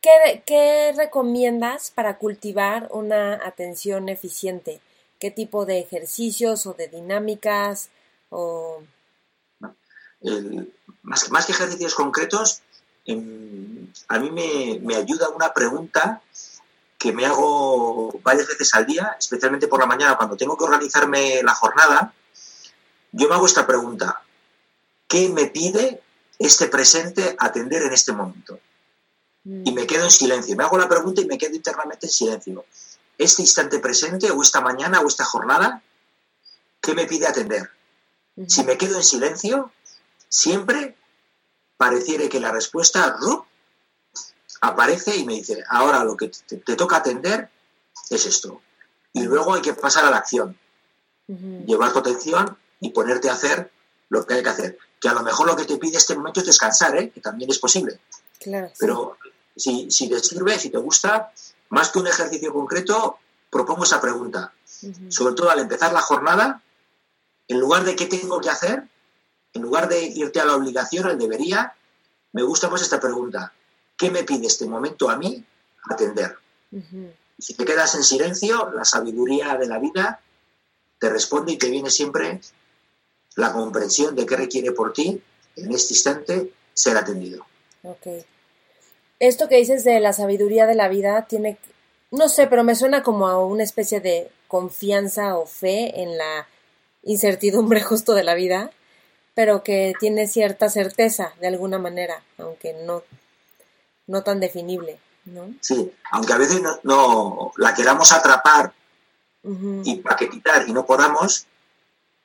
[0.01, 4.81] ¿Qué, recomiendas para cultivar una atención eficiente?
[5.19, 7.89] ¿Qué tipo de ejercicios o de dinámicas?
[8.29, 8.81] O...
[11.03, 12.61] más, más, que ejercicios concretos,
[13.05, 16.21] em, a mí me, me, ayuda una pregunta
[16.97, 21.43] que me hago varias veces al día, especialmente por la mañana cuando tengo que organizarme
[21.43, 22.13] la jornada.
[23.11, 24.21] Yo me hago esta pregunta.
[25.09, 26.01] ¿Qué me pide
[26.37, 28.59] este presente atender en este momento?
[29.43, 29.63] Mm.
[29.65, 30.55] y me quedo en silencio.
[30.55, 32.65] Me hago la pregunta y me quedo internamente en silencio.
[33.17, 35.81] Este instante presente o esta mañana o esta jornada,
[36.81, 37.69] ¿qué me pide atender?
[38.47, 39.71] Si me quedo en silencio,
[40.29, 40.95] siempre
[41.75, 43.17] pareciera que la respuesta
[44.61, 47.49] aparece y me dice, ahora lo que te, toca atender
[48.09, 48.61] es esto.
[49.11, 50.57] Y luego hay que pasar a la acción.
[51.27, 53.71] Llevar tu atención y ponerte a hacer
[54.07, 54.79] lo que hay que hacer.
[54.99, 57.09] Que a lo mejor lo que te pide este momento es descansar, ¿eh?
[57.09, 57.99] que también es posible.
[58.39, 59.17] Claro, Pero
[59.55, 61.31] si, si te sirve, si te gusta,
[61.69, 64.53] más que un ejercicio concreto, propongo esa pregunta.
[65.09, 66.61] Sobre todo al empezar la jornada,
[67.47, 68.87] en lugar de qué tengo que hacer,
[69.53, 71.73] en lugar de irte a la obligación, al debería,
[72.31, 73.53] me gusta más esta pregunta.
[73.97, 75.43] ¿Qué me pide este momento a mí
[75.89, 76.37] atender?
[77.37, 80.21] Si te quedas en silencio, la sabiduría de la vida
[80.99, 82.41] te responde y te viene siempre
[83.39, 85.21] la comprensión de qué requiere por ti
[85.55, 87.45] en este instante ser atendido.
[87.83, 88.07] Ok.
[89.19, 91.57] Esto que dices de la sabiduría de la vida tiene,
[92.11, 96.47] no sé, pero me suena como a una especie de confianza o fe en la
[97.03, 98.71] incertidumbre justo de la vida,
[99.33, 103.03] pero que tiene cierta certeza de alguna manera, aunque no,
[104.07, 105.53] no tan definible, ¿no?
[105.61, 108.73] Sí, aunque a veces no, la queramos atrapar
[109.41, 111.45] y paquetitar y no podamos,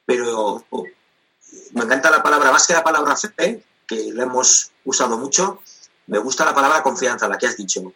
[0.05, 0.64] pero
[1.73, 5.61] me encanta la palabra, más que la palabra fe, que la hemos usado mucho,
[6.07, 7.93] me gusta la palabra confianza, la que has dicho.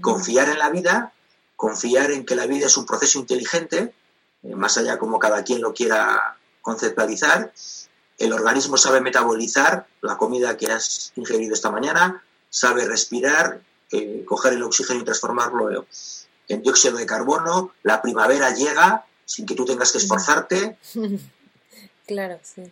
[0.00, 1.12] Confiar en la vida,
[1.56, 3.94] confiar en que la vida es un proceso inteligente,
[4.42, 7.52] eh, más allá como cada quien lo quiera conceptualizar.
[8.18, 14.54] El organismo sabe metabolizar la comida que has ingerido esta mañana, sabe respirar, eh, coger
[14.54, 15.86] el oxígeno y transformarlo
[16.48, 17.72] en dióxido de carbono.
[17.82, 20.78] La primavera llega sin que tú tengas que esforzarte.
[22.06, 22.70] Claro, sí.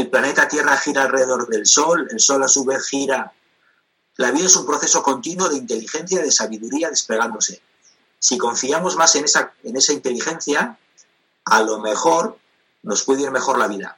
[0.00, 3.32] El planeta Tierra gira alrededor del Sol, el Sol a su vez gira
[4.18, 7.62] la vida es un proceso continuo de inteligencia, de sabiduría desplegándose.
[8.18, 10.76] Si confiamos más en esa, en esa inteligencia,
[11.44, 12.36] a lo mejor
[12.82, 13.96] nos puede ir mejor la vida.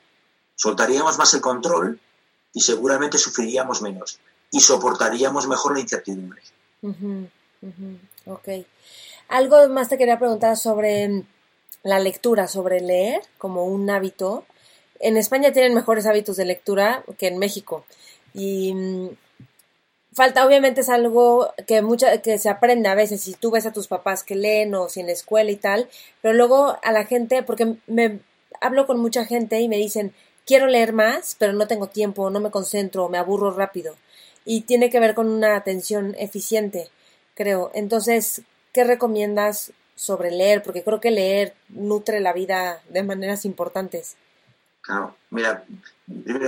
[0.57, 1.99] Soltaríamos más el control
[2.53, 6.43] y seguramente sufriríamos menos y soportaríamos mejor la incertidumbre.
[8.27, 8.49] Ok.
[9.29, 11.25] Algo más te quería preguntar sobre
[11.83, 14.45] la lectura, sobre leer como un hábito.
[15.01, 17.85] En España tienen mejores hábitos de lectura que en México.
[18.35, 19.09] Y mm,
[20.13, 23.23] falta obviamente es algo que mucha que se aprende a veces.
[23.23, 25.89] Si tú ves a tus papás que leen o si en la escuela y tal
[26.23, 28.21] pero luego a la gente porque me
[28.61, 30.13] hablo con mucha gente y me dicen
[30.47, 33.97] quiero leer más pero no tengo tiempo no me concentro me aburro rápido
[34.45, 36.91] y tiene que ver con una atención eficiente
[37.35, 37.71] creo.
[37.75, 44.17] Entonces qué recomiendas sobre leer porque creo que leer nutre la vida de maneras importantes
[44.81, 45.65] claro mira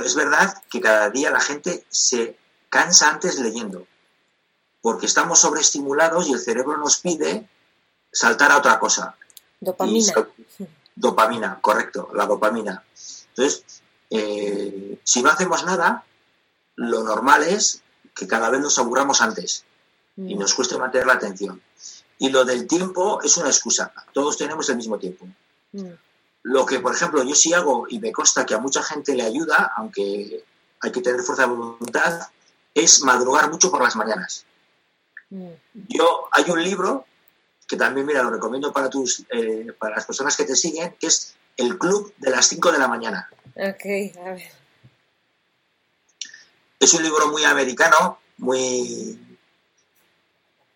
[0.05, 2.37] es verdad que cada día la gente se
[2.69, 3.87] cansa antes leyendo,
[4.81, 7.47] porque estamos sobreestimulados y el cerebro nos pide
[8.11, 9.15] saltar a otra cosa.
[9.61, 10.13] Dopamina.
[10.97, 12.83] dopamina, correcto, la dopamina.
[13.29, 16.05] Entonces, eh, si no hacemos nada,
[16.77, 17.83] lo normal es
[18.15, 19.65] que cada vez nos aburramos antes
[20.17, 20.39] y mm.
[20.39, 21.63] nos cueste mantener la atención.
[22.19, 23.93] Y lo del tiempo es una excusa.
[24.13, 25.27] Todos tenemos el mismo tiempo.
[26.43, 29.23] Lo que, por ejemplo, yo sí hago y me consta que a mucha gente le
[29.23, 30.45] ayuda, aunque
[30.81, 32.29] hay que tener fuerza de voluntad,
[32.75, 34.45] es madrugar mucho por las mañanas.
[35.31, 35.51] Mm.
[35.89, 37.07] Yo, hay un libro
[37.69, 41.07] que también, mira, lo recomiendo para, tus, eh, para las personas que te siguen, que
[41.07, 43.31] es El Club de las 5 de la mañana.
[43.55, 44.43] Ok, a ver.
[46.81, 49.19] Es un libro muy americano, muy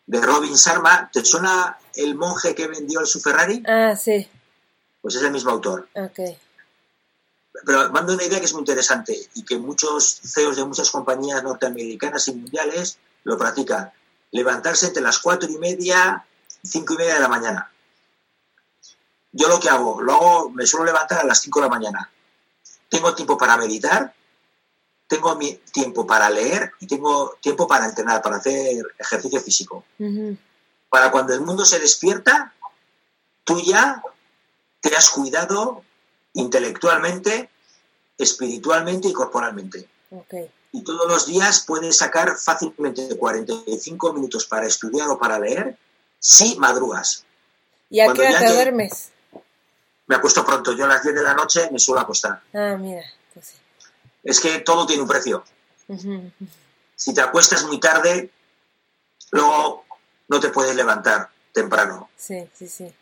[0.06, 1.10] de Robin Sharma.
[1.12, 3.62] ¿Te suena el monje que vendió el su Ferrari?
[3.66, 4.28] Ah, sí.
[5.06, 5.88] Pues es el mismo autor.
[5.94, 6.18] Ok
[7.64, 11.42] pero mando una idea que es muy interesante y que muchos CEOs de muchas compañías
[11.42, 13.92] norteamericanas y mundiales lo practican.
[14.32, 16.24] Levantarse entre las cuatro y media,
[16.62, 17.70] cinco y media de la mañana.
[19.32, 22.10] Yo lo que hago, lo hago, me suelo levantar a las cinco de la mañana.
[22.88, 24.14] Tengo tiempo para meditar,
[25.06, 29.84] tengo mi tiempo para leer y tengo tiempo para entrenar, para hacer ejercicio físico.
[30.88, 32.52] Para cuando el mundo se despierta,
[33.44, 34.02] tú ya
[34.88, 35.82] te has cuidado
[36.34, 37.50] intelectualmente,
[38.18, 39.88] espiritualmente y corporalmente.
[40.72, 45.76] Y todos los días puedes sacar fácilmente 45 minutos para estudiar o para leer
[46.18, 47.24] si madrugas.
[47.90, 49.10] ¿Y a qué hora te duermes?
[50.06, 50.72] Me acuesto pronto.
[50.72, 52.42] Yo a las 10 de la noche me suelo acostar.
[52.54, 53.02] Ah, mira.
[53.32, 53.54] Pues
[54.22, 55.44] es que todo tiene un precio.
[56.94, 58.30] Si te acuestas muy tarde,
[59.32, 59.84] luego
[60.28, 62.08] no te puedes levantar temprano.
[62.16, 62.92] Sí, sí, sí.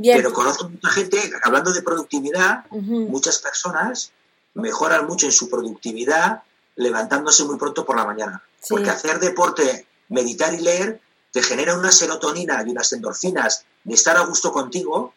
[0.00, 4.12] Pero conozco mucha gente, hablando de productividad, muchas personas
[4.54, 6.42] mejoran mucho en su productividad
[6.76, 8.42] levantándose muy pronto por la mañana.
[8.68, 11.00] Porque hacer deporte, meditar y leer
[11.32, 15.14] te genera una serotonina y unas endorfinas de estar a gusto contigo,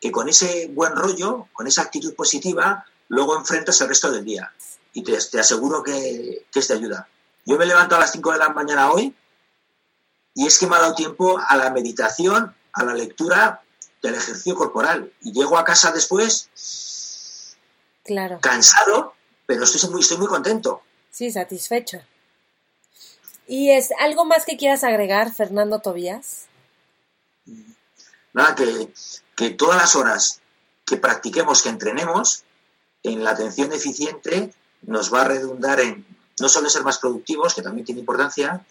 [0.00, 4.52] que con ese buen rollo, con esa actitud positiva, luego enfrentas el resto del día.
[4.92, 7.08] Y te, aseguro que, que es de ayuda.
[7.44, 9.14] Yo me levanto a las 5 de la mañana hoy
[10.34, 13.62] y es que me ha dado tiempo a la meditación, a la lectura
[14.02, 15.12] del ejercicio corporal.
[15.22, 17.56] Y llego a casa después
[18.04, 18.38] claro.
[18.40, 19.14] cansado,
[19.46, 20.82] pero estoy muy, estoy muy contento.
[21.10, 22.00] Sí, satisfecho.
[23.46, 26.46] ¿Y es algo más que quieras agregar, Fernando Tobías?
[28.32, 28.92] Nada, que,
[29.34, 30.40] que todas las horas
[30.86, 32.44] que practiquemos, que entrenemos
[33.02, 36.06] en la atención eficiente, nos va a redundar en
[36.38, 38.64] no solo ser más productivos, que también tiene importancia,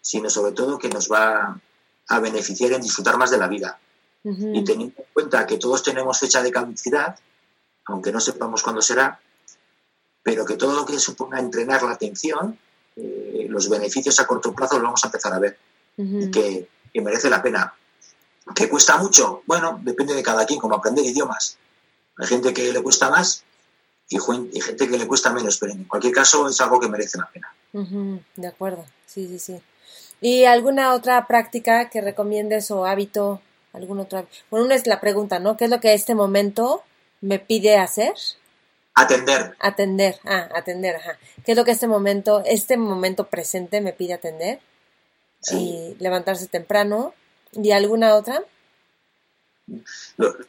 [0.00, 1.60] sino sobre todo que nos va
[2.08, 3.78] a beneficiar en disfrutar más de la vida.
[4.22, 7.18] Y teniendo en cuenta que todos tenemos fecha de caducidad,
[7.86, 9.18] aunque no sepamos cuándo será,
[10.22, 12.58] pero que todo lo que suponga entrenar la atención,
[12.96, 15.58] eh, los beneficios a corto plazo los vamos a empezar a ver
[15.96, 17.74] y que, merece la pena.
[18.54, 19.42] ¿Que cuesta mucho?
[19.46, 21.56] Bueno, depende de cada quien, como aprender idiomas.
[22.16, 23.44] Hay gente que le cuesta más
[24.08, 24.18] y,
[24.60, 27.54] gente que le cuesta menos, pero en cualquier caso es algo que merece la pena.
[28.36, 29.62] De acuerdo, sí, sí, sí.
[30.20, 33.40] ¿Y alguna otra práctica que recomiendes o hábito?
[33.72, 34.26] ¿Algún otro?
[34.50, 35.56] Bueno, una es la pregunta, ¿no?
[35.56, 36.82] ¿Qué es lo que este momento
[37.20, 38.14] me pide hacer?
[38.94, 39.56] Atender.
[39.60, 41.18] Atender, ah, atender, ajá.
[41.44, 44.60] ¿Qué es lo que este momento, este momento presente me pide atender?
[45.52, 47.14] Y levantarse temprano.
[47.52, 48.42] ¿Y alguna otra?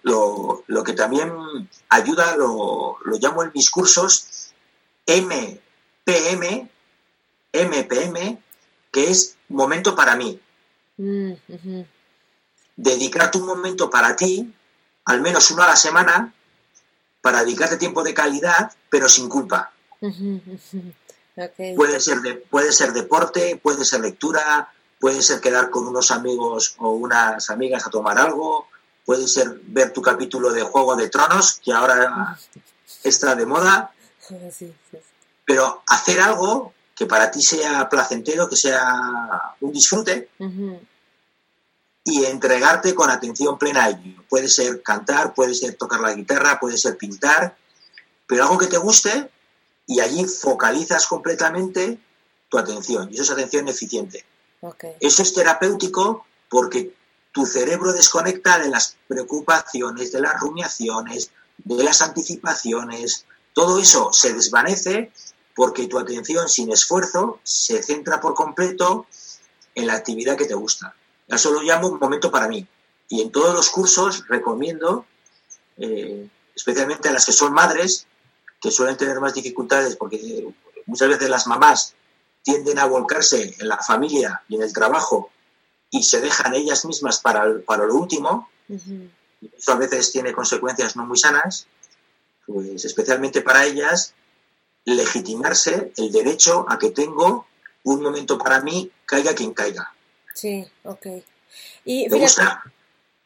[0.03, 1.31] Lo, lo, que también
[1.89, 4.51] ayuda, lo, lo, llamo en mis cursos
[5.05, 6.69] MPM,
[7.53, 8.39] MPM,
[8.91, 10.39] que es momento para mí.
[10.97, 11.33] Mm,
[12.75, 14.53] Dedicarte un momento para ti,
[15.05, 16.33] al menos uno a la semana,
[17.21, 19.71] para dedicarte tiempo de calidad, pero sin culpa.
[21.75, 26.75] Puede, ser de, puede ser deporte, puede ser lectura, puede ser quedar con unos amigos
[26.77, 28.67] o unas amigas a tomar algo,
[29.05, 32.37] puede ser ver tu capítulo de Juego de Tronos, que ahora
[33.03, 33.93] está de moda,
[35.45, 40.29] pero hacer algo que para ti sea placentero, que sea un disfrute,
[42.11, 44.21] y entregarte con atención plena a ello.
[44.27, 47.55] Puede ser cantar, puede ser tocar la guitarra, puede ser pintar,
[48.27, 49.31] pero algo que te guste
[49.87, 51.97] y allí focalizas completamente
[52.49, 53.07] tu atención.
[53.11, 54.25] Y eso es atención eficiente.
[54.99, 56.93] Eso es terapéutico porque
[57.31, 63.25] tu cerebro desconecta de las preocupaciones, de las rumiaciones, de las anticipaciones.
[63.53, 65.13] Todo eso se desvanece
[65.55, 69.07] porque tu atención sin esfuerzo se centra por completo
[69.75, 70.93] en la actividad que te gusta.
[71.31, 72.67] Eso lo llamo un momento para mí.
[73.09, 75.05] Y en todos los cursos recomiendo,
[75.77, 78.07] eh, especialmente a las que son madres,
[78.59, 80.47] que suelen tener más dificultades porque
[80.85, 81.95] muchas veces las mamás
[82.43, 85.31] tienden a volcarse en la familia y en el trabajo
[85.89, 90.95] y se dejan ellas mismas para, para lo último, y eso a veces tiene consecuencias
[90.95, 91.67] no muy sanas,
[92.45, 94.13] pues especialmente para ellas,
[94.85, 97.45] legitimarse el derecho a que tengo
[97.83, 99.93] un momento para mí, caiga quien caiga.
[100.33, 101.07] Sí, ok.
[101.85, 102.17] Y ¿Te,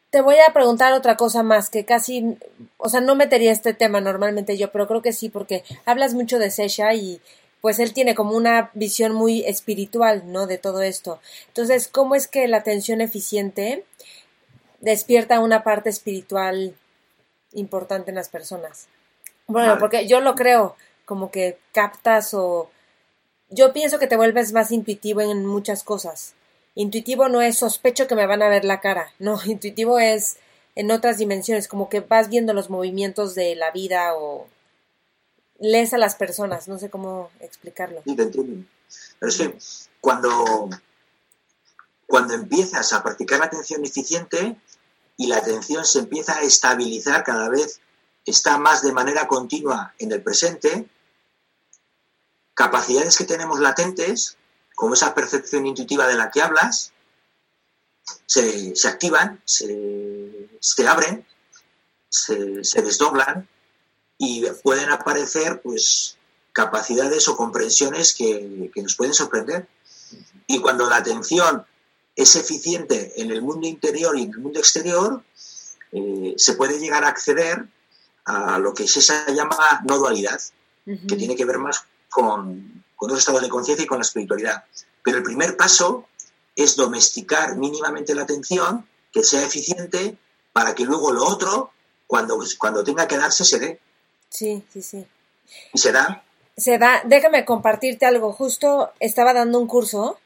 [0.10, 2.38] te voy a preguntar otra cosa más, que casi,
[2.78, 6.40] o sea, no metería este tema normalmente yo, pero creo que sí, porque hablas mucho
[6.40, 7.22] de Sesha y
[7.60, 10.48] pues él tiene como una visión muy espiritual, ¿no?
[10.48, 11.20] De todo esto.
[11.48, 13.84] Entonces, ¿cómo es que la atención eficiente
[14.82, 16.76] despierta una parte espiritual
[17.54, 18.88] importante en las personas?
[19.48, 22.70] Bueno, porque yo lo creo, como que captas o...
[23.50, 26.36] Yo pienso que te vuelves más intuitivo en muchas cosas.
[26.76, 30.38] Intuitivo no es sospecho que me van a ver la cara, no, intuitivo es
[30.76, 34.48] en otras dimensiones, como que vas viendo los movimientos de la vida o
[35.60, 38.02] lees a las personas, no sé cómo explicarlo.
[38.04, 38.16] Sí.
[38.16, 39.58] Pero es que
[40.02, 40.70] cuando,
[42.06, 44.58] cuando empiezas a practicar la atención eficiente
[45.16, 47.80] y la atención se empieza a estabilizar cada vez,
[48.26, 50.90] está más de manera continua en el presente,
[52.54, 54.38] capacidades que tenemos latentes
[54.76, 56.92] como esa percepción intuitiva de la que hablas,
[58.26, 61.26] se, activan, se, abren,
[62.10, 63.48] se, desdoblan
[64.18, 66.18] y pueden aparecer pues
[66.54, 69.68] capacidades o comprensiones que, nos pueden sorprender.
[70.48, 71.66] Y cuando la atención
[72.16, 75.24] es eficiente en el mundo interior y en el mundo exterior,
[75.92, 77.66] eh, se puede llegar a acceder
[78.26, 79.02] a lo que se
[79.34, 80.40] llama no dualidad,
[80.86, 84.64] que tiene que ver más con, con dos estados de conciencia y con la espiritualidad.
[85.04, 86.08] Pero el primer paso
[86.56, 90.18] es domesticar mínimamente la atención, que sea eficiente,
[90.54, 91.72] para que luego lo otro,
[92.08, 93.80] cuando, cuando tenga que darse, se dé.
[94.30, 95.06] Sí, sí, sí.
[95.74, 96.24] ¿Y se da?
[96.58, 97.02] Se da.
[97.06, 98.32] Déjame compartirte algo.
[98.32, 100.18] Justo estaba dando un curso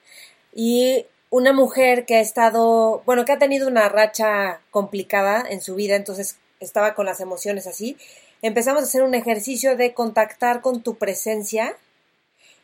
[0.54, 5.76] y una mujer que ha estado, bueno, que ha tenido una racha complicada en su
[5.76, 7.98] vida, entonces estaba con las emociones así.
[8.42, 11.76] Empezamos a hacer un ejercicio de contactar con tu presencia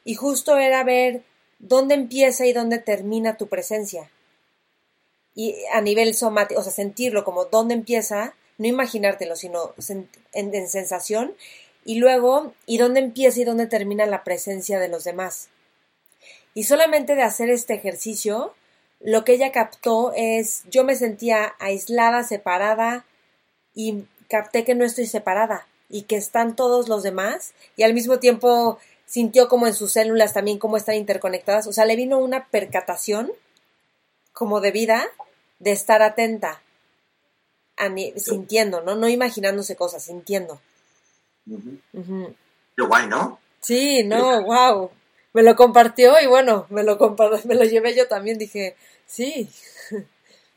[0.05, 1.23] y justo era ver
[1.59, 4.09] dónde empieza y dónde termina tu presencia.
[5.33, 9.73] Y a nivel somático, o sea, sentirlo como dónde empieza, no imaginártelo, sino
[10.31, 11.35] en, sensación,
[11.83, 15.49] y luego, ¿y dónde empieza y dónde termina la presencia de los demás?
[16.53, 18.53] Y solamente de hacer este ejercicio,
[19.01, 23.05] lo que ella captó es, yo me sentía aislada, separada,
[23.73, 28.19] y capté que no estoy separada y que están todos los demás, y al mismo
[28.19, 32.47] tiempo sintió como en sus células también cómo están interconectadas, o sea, le vino una
[32.47, 33.31] percatación
[34.33, 35.05] como de vida
[35.59, 36.61] de estar atenta,
[38.17, 38.95] sintiendo, ¿no?
[38.95, 40.59] No imaginándose cosas, sintiendo.
[42.75, 43.39] Lo guay, ¿no?
[43.61, 44.91] Sí, no, wow.
[45.33, 46.97] Me lo compartió y bueno, me lo,
[47.45, 48.75] me lo llevé yo también, dije,
[49.05, 49.49] sí.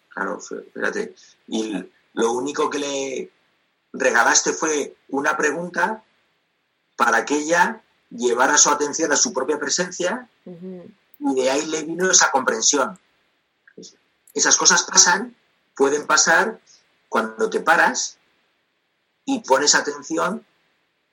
[0.08, 1.14] Claro, fíjate.
[1.46, 1.74] Y
[2.14, 3.30] lo único que le
[3.92, 6.02] regalaste fue una pregunta
[6.96, 12.10] para que ella llevara su atención a su propia presencia y de ahí le vino
[12.10, 12.98] esa comprensión.
[14.34, 15.34] Esas cosas pasan,
[15.74, 16.60] pueden pasar
[17.08, 18.18] cuando te paras
[19.24, 20.44] y pones atención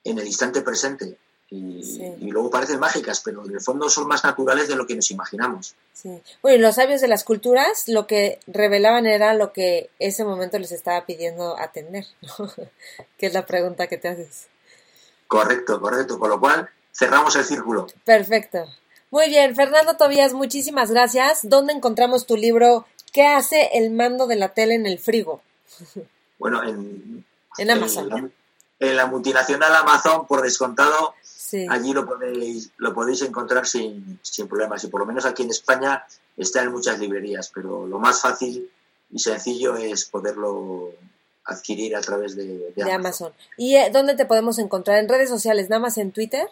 [0.04, 1.18] en el instante presente.
[1.48, 5.10] Y, luego parecen mágicas, pero en el fondo son más naturales de lo que nos
[5.12, 5.76] imaginamos.
[5.92, 6.20] Sí.
[6.42, 10.72] Bueno, los sabios de las culturas lo que revelaban era lo que ese momento les
[10.72, 12.04] estaba pidiendo atender,
[13.18, 14.48] que es la pregunta que te haces.
[15.28, 16.18] Correcto, correcto.
[16.18, 17.86] Con lo cual, cerramos el círculo.
[18.04, 18.66] Perfecto.
[19.10, 21.40] Muy bien, Fernando Tobías, muchísimas gracias.
[21.42, 25.40] ¿Dónde encontramos tu libro ¿Qué hace el mando de la tele en el frigo?
[26.38, 27.24] Bueno, en,
[27.56, 28.30] en Amazon
[28.78, 31.14] en la multinacional Amazon, por descontado,
[31.70, 34.84] allí lo podéis, lo podéis encontrar sin, sin problemas.
[34.84, 36.04] Y por lo menos aquí en España
[36.36, 38.70] está en muchas librerías, pero lo más fácil
[39.10, 40.90] y sencillo es poderlo
[41.44, 43.32] adquirir a través de, Amazon.
[43.56, 44.98] ¿Y eh, dónde te podemos encontrar?
[44.98, 45.70] ¿En redes sociales?
[45.70, 46.46] ¿Nada más en Twitter?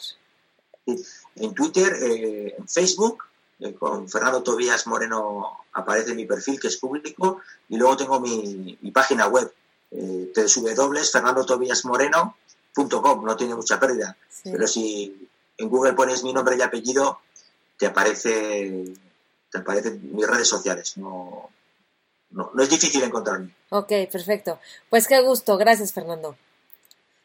[0.87, 3.25] En Twitter, eh, en Facebook,
[3.61, 8.79] eh, con Fernando Tobías Moreno aparece mi perfil que es público y luego tengo mi,
[8.81, 9.53] mi página web
[9.91, 14.17] eh, www.fernandotobiasmoreno.com, no tiene mucha pérdida.
[14.43, 17.21] Pero si en Google pones mi nombre y apellido,
[17.79, 18.97] te aparece
[19.55, 20.97] te aparecen mis redes sociales.
[20.97, 21.49] No,
[22.31, 23.55] no, no es difícil encontrarme.
[23.71, 24.59] Ok, perfecto.
[24.91, 25.57] Pues qué gusto.
[25.57, 26.37] Gracias, Fernando.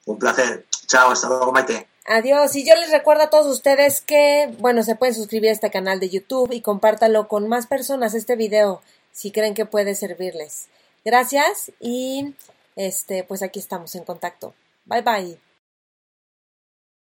[0.05, 0.67] Un placer.
[0.85, 1.88] Chao, hasta luego, Maite.
[2.11, 2.55] Adiós.
[2.55, 5.99] Y yo les recuerdo a todos ustedes que, bueno, se pueden suscribir a este canal
[5.99, 8.81] de YouTube y compártalo con más personas este video
[9.11, 10.69] si creen que puede servirles.
[11.05, 12.33] Gracias y
[12.75, 14.55] este, pues aquí estamos en contacto.
[14.85, 15.48] Bye bye.